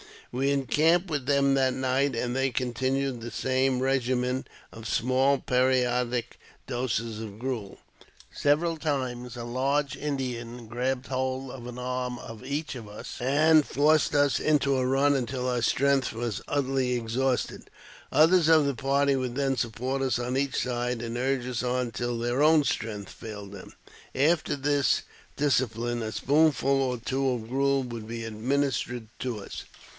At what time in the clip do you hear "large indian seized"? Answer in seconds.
9.43-11.05